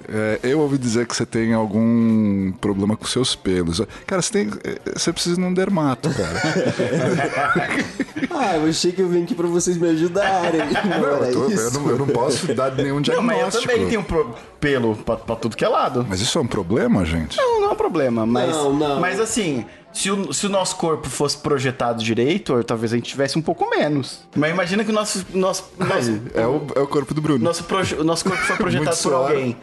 [0.09, 3.81] é, eu ouvi dizer que você tem algum problema com seus pelos.
[4.05, 6.41] Cara, você tem, é, você precisa ir num dermato, cara.
[8.39, 10.61] Ah, eu achei que eu vim aqui pra vocês me ajudarem.
[10.89, 13.41] Não, Não, eu, tô- eu não, eu não posso dar nenhum Não, diagnóstico.
[13.45, 16.05] mas eu também tenho pro- pelo pra, pra tudo que é lado.
[16.07, 17.35] Mas isso é um problema, gente?
[17.37, 18.49] Não, não é um problema, mas.
[18.49, 18.99] Não, não.
[18.99, 23.37] Mas assim, se o, se o nosso corpo fosse projetado direito, talvez a gente tivesse
[23.37, 24.27] um pouco menos.
[24.35, 25.25] Mas imagina que o nosso.
[25.33, 27.43] nosso, nosso É o, é o corpo do Bruno.
[27.43, 29.57] Nosso, proje- o nosso corpo foi projetado por alguém.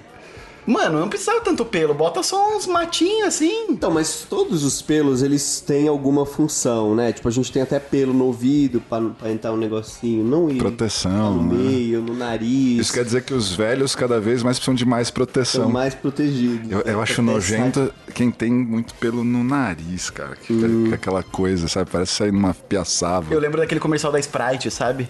[0.67, 3.67] Mano, não precisava tanto pelo, bota só uns matinhos assim.
[3.69, 7.13] Então, mas todos os pelos, eles têm alguma função, né?
[7.13, 10.25] Tipo, a gente tem até pelo no ouvido pra, pra entrar um negocinho.
[10.25, 11.63] Não ir Proteção, no né?
[11.65, 12.81] meio, no nariz.
[12.81, 15.69] Isso quer dizer que os velhos cada vez mais precisam de mais São proteção.
[15.69, 16.71] mais protegidos.
[16.71, 20.35] Eu, eu acho Até nojento quem tem muito pelo no nariz, cara.
[20.37, 20.87] Que Hum.
[20.89, 21.91] com aquela coisa, sabe?
[21.91, 23.33] Parece sair numa piaçava.
[23.35, 25.09] Eu lembro daquele comercial da Sprite, sabe?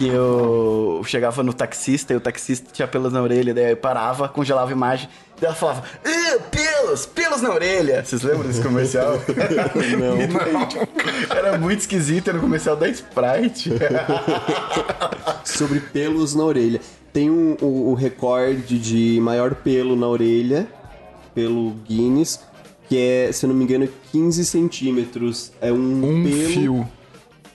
[0.00, 4.28] E eu chegava no taxista e o taxista tinha pelos na orelha, daí eu parava,
[4.28, 5.08] congelava a imagem,
[5.40, 8.04] daí ela falava, "Ih, pelos, pelos na orelha.
[8.04, 9.14] Vocês lembram desse comercial?
[9.98, 11.34] não.
[11.36, 13.72] Era muito esquisito, era um comercial da Sprite.
[15.44, 16.80] Sobre pelos na orelha.
[17.12, 20.68] Tem um, o, o recorde de maior pelo na orelha,
[21.34, 22.40] pelo Guinness,
[22.88, 25.52] que é, se eu não me engano, 15 centímetros.
[25.60, 26.48] É um, Um pelo.
[26.48, 26.88] fio.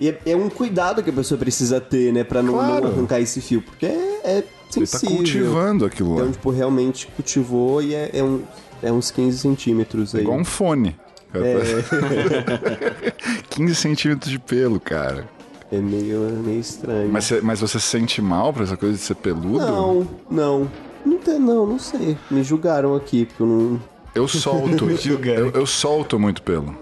[0.04, 2.26] E é, é um cuidado que a pessoa precisa ter, né?
[2.26, 2.84] Pra não, Claro.
[2.84, 3.62] não arrancar esse fio.
[3.62, 5.16] Porque é, é tá sensível.
[5.16, 6.22] cultivando aquilo lá.
[6.24, 8.42] Então, tipo, realmente cultivou e é, é, um,
[8.82, 10.24] é uns 15 centímetros aí.
[10.24, 10.94] Igual um fone.
[13.50, 15.26] 15 centímetros de pelo, cara.
[15.72, 17.10] É meio, meio estranho.
[17.10, 19.60] Mas, você- mas você se sente mal pra essa coisa de ser peludo?
[19.66, 20.72] Não, não.
[21.06, 22.18] Não, tem, não, não sei.
[22.30, 23.82] Me julgaram aqui, porque eu não.
[24.14, 24.86] Eu solto.
[25.26, 26.76] eu, eu solto muito pelo.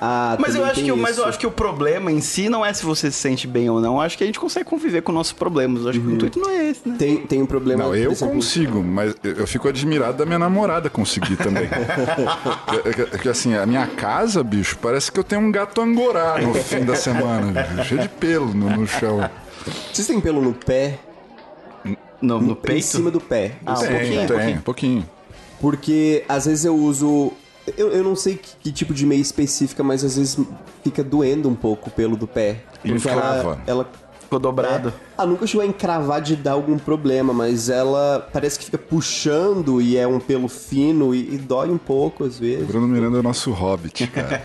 [0.00, 1.28] Ah, Mas eu, acho que, o- mas eu isso.
[1.30, 3.94] acho que o problema em si não é se você se sente bem ou não.
[3.94, 5.82] Eu acho que a gente consegue conviver com nossos problemas.
[5.84, 6.96] Eu acho que o intuito não é esse, né?
[6.98, 7.84] Tem, tem um problema.
[7.84, 11.68] Não, eu exemplo, consigo, mas eu fico admirado da minha namorada conseguir também.
[12.84, 15.80] É que- é que assim, a minha casa, bicho, parece que eu tenho um gato
[15.80, 19.28] angorá no fim da semana, bicho, cheio de pelo no, no chão.
[19.92, 20.98] Vocês têm pelo no pé?
[22.20, 22.86] No, no Em peito.
[22.86, 23.52] cima do pé.
[23.64, 25.08] Ah, um pouquinho, tem, pouquinho.
[25.60, 27.32] Porque às vezes eu uso.
[27.76, 30.38] Eu, eu não sei que, que tipo de meia específica, mas às vezes
[30.84, 32.62] fica doendo um pouco o pelo do pé.
[32.72, 33.60] Porque ela, encrava.
[33.66, 33.90] ela
[34.26, 34.92] Ficou dobrado.
[35.16, 39.80] Ah, nunca chegou a encravar de dar algum problema, mas ela parece que fica puxando
[39.80, 42.66] e é um pelo fino e, e dói um pouco às vezes.
[42.66, 44.42] Bruno Miranda é o nosso hobbit, cara.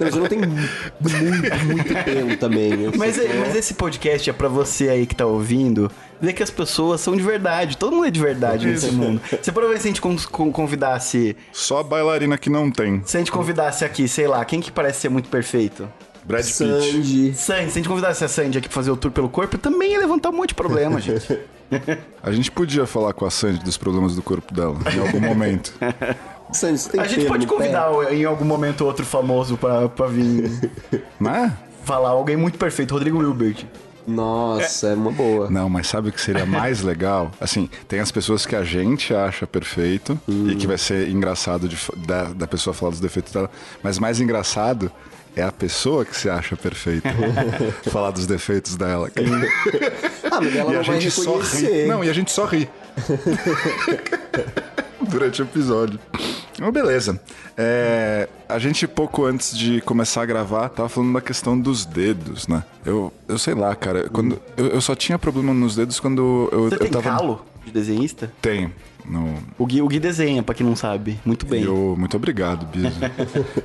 [0.00, 2.72] Mas eu não tenho muito, muito pelo também.
[2.96, 5.88] Mas, é- mas esse podcast é pra você aí que tá ouvindo
[6.20, 7.76] ver que as pessoas são de verdade.
[7.76, 9.20] Todo mundo é de verdade nesse mundo.
[9.42, 11.36] Se provavelmente se a gente con- con- convidasse.
[11.52, 13.02] Só a bailarina que não tem.
[13.04, 15.88] Se a gente convidasse aqui, sei lá, quem que parece ser muito perfeito?
[16.24, 16.54] Brad Pitt.
[16.56, 17.34] Sandy.
[17.34, 19.92] Sandy, se a gente convidasse a Sandy aqui pra fazer o tour pelo corpo, também
[19.92, 21.38] ia levantar um monte de problema, gente.
[22.22, 25.74] A gente podia falar com a Sandy dos problemas do corpo dela, em algum momento.
[26.50, 27.58] Sandy, você tem A gente pode no pé?
[27.58, 30.50] convidar em algum momento outro famoso pra, pra vir
[31.20, 31.54] Né?
[31.84, 33.64] falar alguém muito perfeito, Rodrigo Wilbert.
[34.08, 35.50] Nossa, é uma boa.
[35.50, 37.30] Não, mas sabe o que seria mais legal?
[37.40, 41.76] Assim, tem as pessoas que a gente acha perfeito e que vai ser engraçado de
[42.06, 43.50] da, da pessoa falar dos defeitos dela,
[43.82, 44.90] mas mais engraçado
[45.36, 47.10] é a pessoa que se acha perfeita
[47.90, 49.10] falar dos defeitos dela.
[50.30, 51.86] Ah, mas ela e a não vai gente só ri.
[51.86, 52.68] Não, e a gente só ri.
[55.08, 56.00] Durante o episódio.
[56.58, 57.20] Então, beleza.
[57.56, 62.48] É, a gente, pouco antes de começar a gravar, tava falando da questão dos dedos,
[62.48, 62.64] né?
[62.84, 64.08] Eu, eu sei lá, cara.
[64.08, 67.10] Quando, eu, eu só tinha problema nos dedos quando eu, Você eu tem tava.
[67.10, 68.32] calo de desenhista?
[68.42, 68.72] Tenho.
[69.08, 71.18] No, O Gui, o Gui desenha, pra quem não sabe.
[71.24, 71.62] Muito bem.
[71.62, 72.98] eu, muito obrigado, Biso.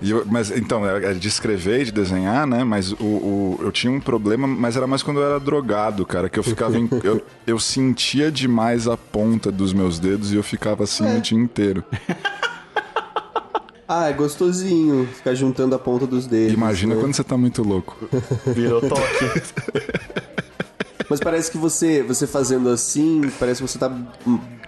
[0.02, 2.64] E eu- mas então, é é de escrever e de desenhar, né?
[2.64, 6.30] Mas o, o- eu tinha um problema, mas era mais quando eu era drogado, cara.
[6.30, 6.78] Que eu ficava.
[6.80, 11.20] em- eu, eu sentia demais a ponta dos meus dedos e eu ficava assim o
[11.20, 11.84] dia inteiro.
[13.96, 16.54] Ah, é gostosinho ficar juntando a ponta dos dedos.
[16.54, 17.02] Imagina né?
[17.02, 17.96] quando você tá muito louco.
[18.48, 19.42] Virou toque.
[21.08, 23.96] Mas parece que você, você fazendo assim, parece que você tá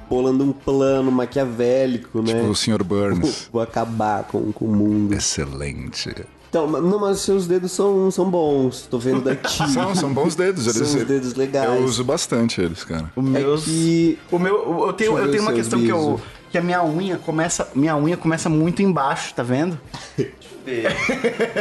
[0.08, 2.34] bolando um plano maquiavélico, né?
[2.34, 2.84] Tipo o Sr.
[2.84, 3.50] Burns.
[3.52, 5.14] Vou acabar com, com o mundo.
[5.16, 6.14] Excelente.
[6.48, 8.88] Então, mas- não, mas seus dedos são, são bons.
[8.90, 9.58] Tô vendo daqui.
[9.72, 10.68] São, são bons dedos.
[10.68, 11.80] Eles, São os dedos legais.
[11.80, 13.12] Eu uso bastante eles, cara.
[13.16, 13.64] O É meus...
[13.64, 14.20] que...
[14.32, 16.22] O meu, eu tenho, eu tenho uma questão que eu
[16.56, 16.56] bisos.
[16.56, 19.80] que a minha unha começa, minha unha começa muito embaixo, tá vendo?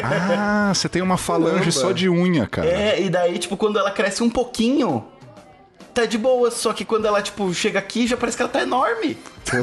[0.02, 1.72] Ah, você tem uma falange Caramba.
[1.72, 2.68] só de unha, cara.
[2.68, 5.04] É, e daí tipo quando ela cresce um pouquinho,
[5.94, 8.62] tá de boa, só que quando ela tipo chega aqui já parece que ela tá
[8.62, 9.16] enorme.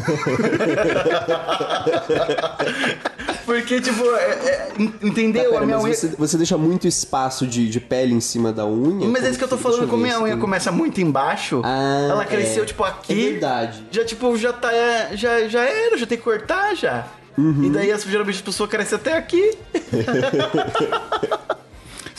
[3.46, 5.50] Porque tipo, é- é, en- entendeu?
[5.52, 8.66] Pera, a minha unha você, você deixa muito espaço de, de pele em cima da
[8.66, 9.08] unha?
[9.08, 12.26] Mas é isso que eu tô falando, como minha unha começa muito embaixo, Ah, ela
[12.26, 12.66] cresceu é.
[12.66, 13.12] tipo aqui.
[13.12, 13.86] É verdade.
[13.92, 14.70] Já tipo, já tá.
[15.14, 17.06] Já, já era, já tem que cortar já.
[17.38, 17.64] Uhum.
[17.66, 19.58] E daí geralmente a pessoa cresce até aqui.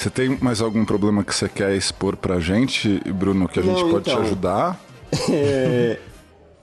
[0.02, 3.80] Você tem mais algum problema que você quer expor pra gente, Bruno, que a gente
[3.82, 4.20] Não, pode então.
[4.20, 4.80] te ajudar?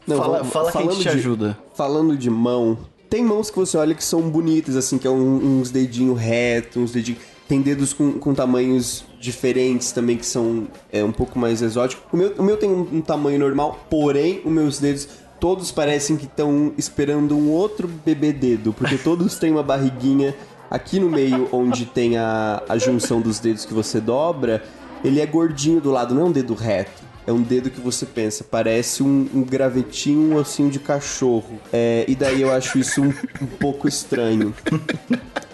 [0.06, 1.58] Não, fala vamos- fala que a gente falando te de- ajuda.
[1.74, 2.78] Falando de mão,
[3.10, 6.78] tem mãos que você olha que são bonitas, assim, que é um- uns dedinhos retos,
[6.84, 7.22] uns dedinhos.
[7.48, 12.04] Tem dedos com, com tamanhos diferentes também, que são é, um pouco mais exóticos.
[12.12, 15.08] O meu, o meu tem um, um tamanho normal, porém, os meus dedos
[15.40, 20.36] todos parecem que estão esperando um outro bebê dedo, porque todos têm uma barriguinha
[20.70, 24.64] aqui no meio, onde tem a, a junção dos dedos que você dobra.
[25.04, 27.10] Ele é gordinho do lado, não é um dedo reto.
[27.26, 31.60] É um dedo que você pensa, parece um, um gravetinho, um ossinho de cachorro.
[31.72, 34.54] É, e daí eu acho isso um, um pouco estranho.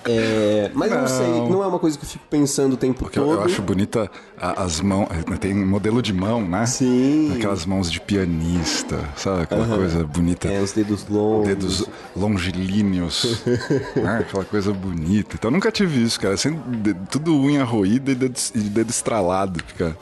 [0.07, 2.99] É, mas eu não sei, não é uma coisa que eu fico pensando o tempo
[2.99, 3.39] Porque eu, todo.
[3.39, 5.07] eu acho bonita a- as mãos.
[5.39, 6.65] Tem modelo de mão, né?
[6.67, 7.33] Sim.
[7.35, 9.41] Aquelas mãos de pianista, sabe?
[9.43, 10.47] Aquela coisa bonita.
[10.47, 11.47] É, os dedos longos.
[11.47, 13.43] Dedos longilíneos,
[13.95, 14.19] né?
[14.19, 15.35] aquela coisa bonita.
[15.35, 16.37] Então eu nunca tive isso, cara.
[16.37, 19.59] Sempre tudo unha roída e dedo, e dedo estralado.
[19.65, 19.97] Fica...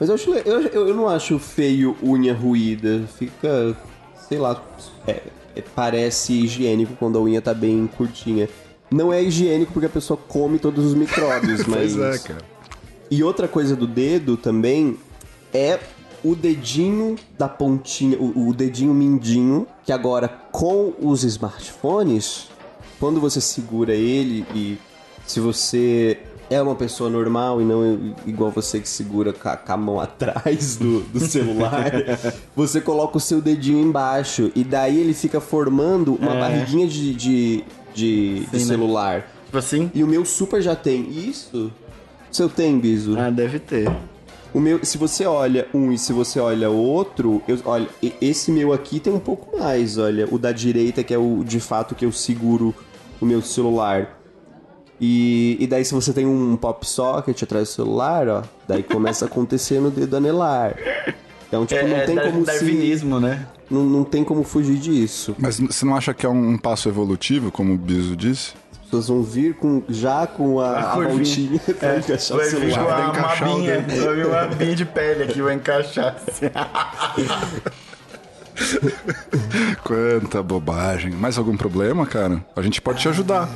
[0.00, 3.04] Mas eu, acho, eu, eu, eu não acho feio unha ruída.
[3.18, 3.76] Fica,
[4.28, 4.62] sei lá,
[5.06, 5.22] é-
[5.54, 8.48] é- parece higiênico quando a unha tá bem curtinha.
[8.90, 11.94] Não é higiênico porque a pessoa come todos os micróbios, mas...
[11.94, 12.40] Pois é, cara.
[13.10, 14.96] E outra coisa do dedo também
[15.52, 15.78] é
[16.24, 22.48] o dedinho da pontinha, o, o dedinho mindinho, que agora com os smartphones,
[22.98, 24.78] quando você segura ele e
[25.26, 26.18] se você
[26.48, 31.00] é uma pessoa normal e não igual você que segura com a, mão atrás do,
[31.00, 31.92] do celular,
[32.54, 36.40] você coloca o seu dedinho embaixo e daí ele fica formando uma É.
[36.40, 37.64] barriguinha de, de,
[37.96, 38.58] de, de Sim, né?
[38.58, 39.32] celular.
[39.46, 39.90] Tipo assim?
[39.94, 41.72] E o meu super já tem isso.
[42.30, 43.18] O seu tem, Biso?
[43.18, 43.90] Ah, deve ter.
[44.52, 47.88] O meu, se você olha um e se você olha outro, eu, olha,
[48.20, 50.28] esse meu aqui tem um pouco mais, olha.
[50.30, 52.74] O da direita, que é o de fato que eu seguro
[53.20, 54.20] o meu celular.
[55.00, 59.24] E, e daí se você tem um pop socket atrás do celular, ó, daí começa
[59.24, 60.74] a acontecer no dedo anelar.
[61.48, 63.46] Então, tipo, É, não é tem dar- como se, darwinismo, né?
[63.70, 65.34] não, não tem como fugir disso.
[65.38, 68.54] Mas você não acha que é um passo evolutivo, como o Biso disse?
[68.72, 71.14] As pessoas vão vir com, já com a, a curvinha.
[71.14, 72.84] voltinha pra encaixar o Vai vir com celular.
[72.84, 74.04] Vai a encaixar o mabinha, dedo.
[74.04, 76.16] vai vir uma mabinha de pele aqui, vai encaixar.
[79.84, 81.12] Quanta bobagem.
[81.12, 82.44] Mais algum problema, cara?
[82.54, 83.48] A gente pode te ajudar.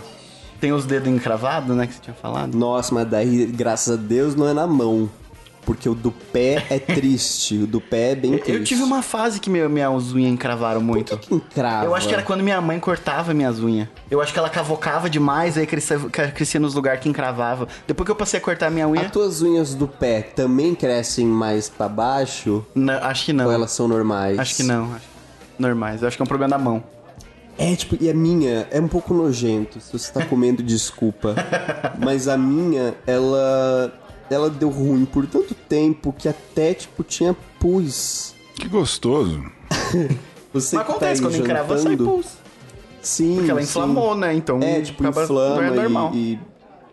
[0.61, 2.55] Tem os dedos encravados, né, que você tinha falado?
[2.57, 5.09] Nossa, mas daí, graças a Deus, não é na mão.
[5.65, 7.59] Porque o do pé é triste.
[7.59, 8.53] O do pé é bem triste.
[8.53, 11.17] Eu tive uma fase que minha, minhas unhas encravaram muito.
[11.19, 11.85] Que encrava.
[11.85, 13.89] Eu acho que era quando minha mãe cortava minhas unhas.
[14.11, 15.99] Eu acho que ela cavocava demais, aí crescia,
[16.35, 17.69] crescia nos lugares que encravava.
[17.87, 21.27] Depois que eu passei a cortar minha unha, As tuas unhas do pé também crescem
[21.27, 22.65] mais pra baixo?
[22.75, 23.47] não, acho que não.
[23.47, 24.39] Ou elas são normais?
[24.39, 24.95] Acho que não.
[25.59, 26.01] Normais.
[26.03, 26.83] Eu acho que é um problema da mão.
[27.59, 29.79] É, tipo, e a minha é um pouco nojento.
[29.81, 31.35] Se você tá comendo, desculpa.
[32.03, 33.93] Mas a minha, ela.
[34.31, 38.35] Ela deu ruim por tanto tempo que até, tipo, tinha pus.
[38.55, 39.43] Que gostoso.
[40.53, 42.39] Você Mas que acontece, tá quando encrava, sai jantando- pulso.
[43.03, 43.37] Sim.
[43.37, 43.69] Porque ela sim.
[43.69, 44.35] inflamou, né?
[44.35, 44.61] Então.
[44.63, 46.13] É, tipo, acaba- inflama é normal.
[46.15, 46.39] e, e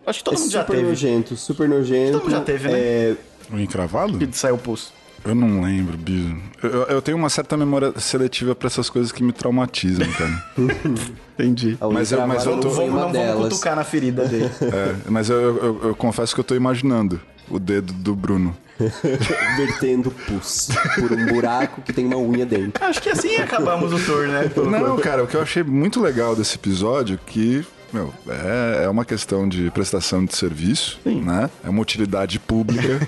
[0.06, 0.88] Acho que todo é mundo já super teve.
[0.88, 2.12] nojento, super nojento.
[2.12, 2.78] Todo mundo já teve, né?
[2.78, 3.16] É,
[3.52, 4.16] O encravado?
[4.18, 4.92] Que saiu o pulso.
[5.24, 6.36] Eu não lembro, Biso.
[6.62, 10.44] Eu, eu- tenho uma certa memória seletiva pra essas coisas que me traumatizam, cara.
[11.38, 11.76] Entendi.
[11.92, 13.48] Mas eu- mas eu tô- não Vamos, não vamos delas.
[13.52, 14.50] cutucar na ferida dele.
[14.62, 18.56] É, mas eu, eu- eu confesso que eu tô imaginando o dedo do Bruno.
[19.56, 22.84] vertendo pus por um buraco que tem uma unha dentro.
[22.84, 24.50] Acho que assim acabamos o tour, né?
[24.56, 25.02] Não, corpo.
[25.02, 29.04] cara, o que eu achei muito legal desse episódio é que, meu, é, é uma
[29.04, 31.50] questão de prestação de serviço, né?
[31.64, 33.00] É uma utilidade pública.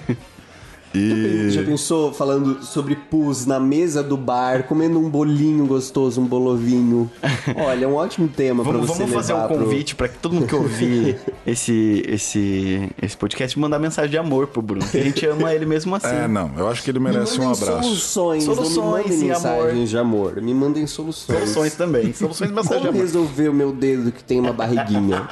[0.92, 1.64] Já e.
[1.64, 7.08] pensou falando sobre pus na mesa do bar, comendo um bolinho gostoso, um bolovinho?
[7.56, 10.08] Olha, é um ótimo tema pra Vamos, você vamos fazer um levar pro- convite pra
[10.08, 14.84] que todo mundo que ouvir esse, esse, esse podcast mandar mensagem de amor pro Bruno.
[14.86, 16.08] Que a gente ama ele mesmo assim.
[16.08, 17.82] É, não, eu acho que ele Me merece um abraço.
[17.84, 19.52] Soluções, Soluções me mandem e amor.
[19.52, 20.42] mensagens de amor.
[20.42, 21.38] Me mandem soluções.
[21.38, 22.12] Soluções também.
[22.12, 23.06] Soluções de mensagem de Como amor.
[23.06, 25.28] resolver o meu dedo que tem uma barriguinha?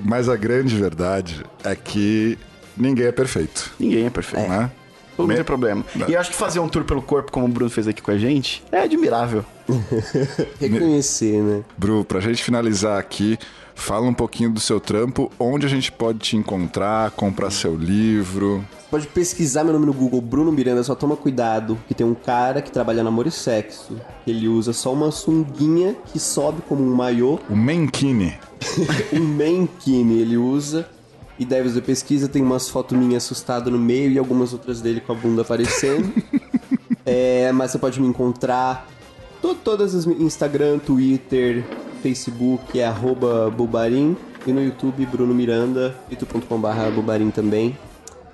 [0.00, 2.38] Mas a grande verdade é que
[2.76, 3.72] ninguém é perfeito.
[3.78, 4.48] Ninguém é perfeito.
[4.48, 4.70] Né?
[5.16, 5.84] Todo mundo tem problema.
[6.06, 8.10] E eu acho que fazer um tour pelo corpo, como o Bruno fez aqui com
[8.10, 9.44] a gente, é admirável.
[10.60, 11.64] Reconhecer, né?
[11.76, 13.38] Bru, pra gente finalizar aqui,
[13.74, 18.62] fala um pouquinho do seu trampo, onde a gente pode te encontrar, comprar seu livro.
[18.72, 22.14] Você pode pesquisar meu nome no Google, Bruno Miranda, só toma cuidado, que tem um
[22.14, 23.98] cara que trabalha no amor e sexo.
[24.26, 28.38] Ele usa só uma sunguinha que sobe como um maiô, O Menkini.
[29.12, 30.88] um mankini ele usa.
[31.38, 35.00] E daí você pesquisa, tem umas fotos minhas assustado no meio e algumas outras dele
[35.00, 36.12] com a bunda aparecendo.
[37.08, 38.88] É, mas você pode me encontrar
[39.40, 41.64] to todas as Instagram, Twitter,
[42.02, 44.16] Facebook, é arroba Bubarim.
[44.44, 47.78] E no YouTube, Bruno Miranda, youtube.com.br Bubarim também.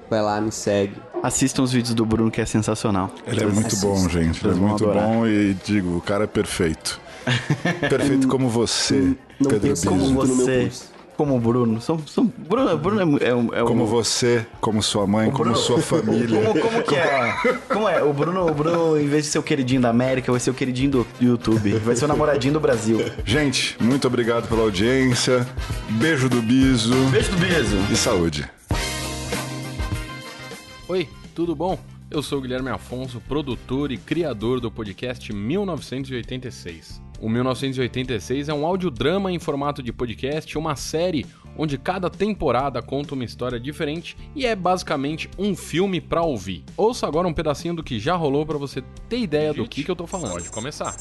[0.08, 0.94] Vai lá, me segue.
[1.22, 3.10] Assistam os vídeos do Bruno, que é sensacional.
[3.26, 3.86] Ele é muito Assista.
[3.86, 4.42] bom, gente.
[4.42, 5.06] Ele é muito adorar.
[5.06, 6.98] bom e digo, o cara é perfeito.
[7.88, 9.90] Perfeito como você, Não Pedro Biso.
[9.90, 10.91] muito no meu Você, curso.
[11.16, 11.80] Como o Bruno.
[11.80, 15.56] São, são, Bruno, Bruno é, é, um- é Como você, como sua mãe, como Bruno-
[15.58, 16.40] sua família.
[16.52, 17.34] Como, como que é?
[17.68, 18.02] Como é?
[18.02, 20.54] O Bruno, o Bruno, em vez de ser o queridinho da América, vai ser o
[20.54, 21.72] queridinho do YouTube.
[21.78, 22.98] Vai ser o namoradinho do Brasil.
[23.24, 25.46] Gente, muito obrigado pela audiência.
[25.90, 27.76] Beijo do Biso Beijo do Biso.
[27.92, 28.48] e saúde.
[30.88, 31.78] Oi, tudo bom?
[32.10, 38.66] Eu sou o Guilherme Afonso, produtor e criador do podcast 1986, O 1986 é um
[38.66, 41.24] audiodrama em formato de podcast, uma série
[41.56, 46.64] onde cada temporada conta uma história diferente e é basicamente um filme pra ouvir.
[46.76, 49.90] Ouça agora um pedacinho do que já rolou pra você ter ideia do que, que
[49.90, 50.32] eu tô falando.
[50.32, 50.96] Pode começar.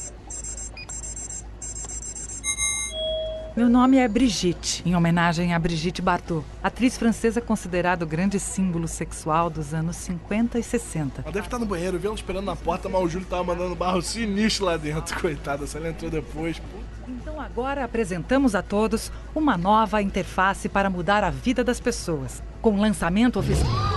[3.54, 8.88] Meu nome é Brigitte, em homenagem a Brigitte Bardot, atriz francesa considerada o grande símbolo
[8.88, 11.20] sexual dos anos 50 e 60.
[11.20, 13.74] Ela deve estar no banheiro, viu ela esperando na porta, mas o Júlio tava mandando
[13.74, 15.66] barro sinistro lá dentro, coitada.
[15.66, 16.62] Se ela entrou depois.
[17.06, 22.80] Então agora apresentamos a todos uma nova interface para mudar a vida das pessoas, com
[22.80, 23.91] lançamento oficial.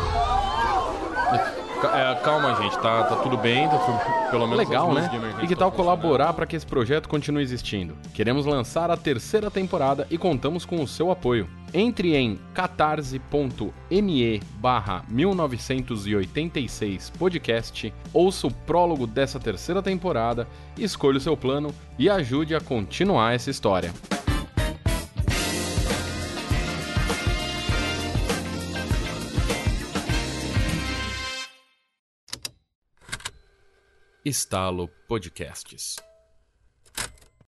[1.94, 4.00] É, calma, gente, tá, tá tudo bem, tá tudo,
[4.32, 5.10] pelo menos Legal, né?
[5.42, 7.96] E que tal colaborar para que esse projeto continue existindo?
[8.14, 11.48] Queremos lançar a terceira temporada e contamos com o seu apoio.
[11.74, 21.36] Entre em catarse.me barra 1986 podcast, ouça o prólogo dessa terceira temporada, escolha o seu
[21.36, 23.94] plano e ajude a continuar essa história.
[34.26, 36.15] Estalo Podcasts.